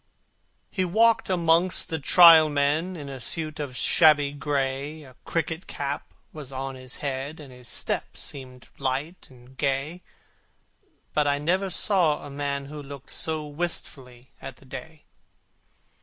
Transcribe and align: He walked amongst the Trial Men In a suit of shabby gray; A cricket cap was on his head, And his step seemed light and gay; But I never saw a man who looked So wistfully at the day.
He 0.71 0.83
walked 0.83 1.29
amongst 1.29 1.89
the 1.89 1.99
Trial 1.99 2.49
Men 2.49 2.95
In 2.95 3.07
a 3.07 3.19
suit 3.19 3.59
of 3.59 3.77
shabby 3.77 4.31
gray; 4.31 5.03
A 5.03 5.15
cricket 5.25 5.67
cap 5.67 6.11
was 6.33 6.51
on 6.51 6.73
his 6.73 6.95
head, 7.05 7.39
And 7.39 7.53
his 7.53 7.67
step 7.67 8.17
seemed 8.17 8.69
light 8.79 9.27
and 9.29 9.55
gay; 9.55 10.01
But 11.13 11.27
I 11.27 11.37
never 11.37 11.69
saw 11.69 12.25
a 12.25 12.31
man 12.31 12.65
who 12.65 12.81
looked 12.81 13.11
So 13.11 13.45
wistfully 13.45 14.31
at 14.41 14.55
the 14.55 14.65
day. 14.65 15.03